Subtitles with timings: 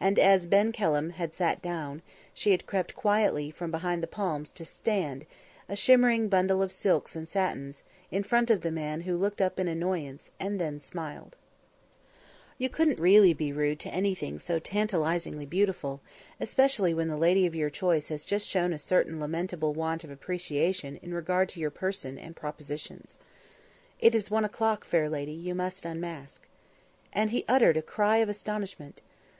[0.00, 2.00] And as Ben Kelham had sat down,
[2.32, 5.26] she had crept quietly from behind the palms to stand,
[5.68, 9.60] a shimmering bundle of silks and satins, in front of the man who looked up
[9.60, 11.36] in annoyance, and then smiled.
[12.56, 16.00] You really couldn't be rude to anything so tantalisingly beautiful,
[16.40, 20.08] especially when the lady of your choice has just shown a certain lamentable want of
[20.10, 23.18] appreciation in regard to your person and propositions.
[24.00, 26.48] "It's one o'clock, fair lady; you must unmask."
[27.12, 29.02] And he uttered a cry of astonishment.